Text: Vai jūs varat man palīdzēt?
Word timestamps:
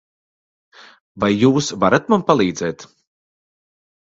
Vai 1.23 1.29
jūs 1.35 1.69
varat 1.85 2.09
man 2.15 2.25
palīdzēt? 2.33 2.89